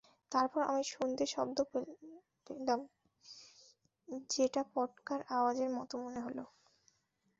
[0.31, 1.61] তারপর আমি শব্দ শুনতে
[2.47, 2.79] পেলাম,
[4.29, 6.43] যেটা পটকার আওয়াজের মতো মনে হলো।